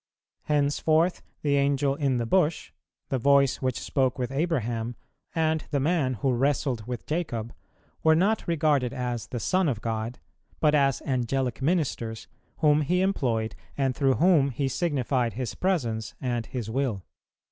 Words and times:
Henceforth 0.45 1.21
the 1.43 1.57
Angel 1.57 1.93
in 1.93 2.17
the 2.17 2.25
bush, 2.25 2.71
the 3.09 3.19
voice 3.19 3.57
which 3.61 3.77
spoke 3.79 4.17
with 4.17 4.31
Abraham, 4.31 4.95
and 5.35 5.63
the 5.69 5.79
man 5.79 6.15
who 6.15 6.33
wrestled 6.33 6.87
with 6.87 7.05
Jacob, 7.05 7.53
were 8.01 8.15
not 8.15 8.47
regarded 8.47 8.93
as 8.93 9.27
the 9.27 9.39
Son 9.39 9.69
of 9.69 9.79
God, 9.79 10.17
but 10.59 10.73
as 10.73 11.03
Angelic 11.03 11.61
ministers, 11.61 12.27
whom 12.61 12.81
He 12.81 13.01
employed, 13.01 13.53
and 13.77 13.95
through 13.95 14.15
whom 14.15 14.49
He 14.49 14.67
signified 14.67 15.33
His 15.33 15.53
presence 15.53 16.15
and 16.19 16.47
His 16.47 16.67
will. 16.67 17.05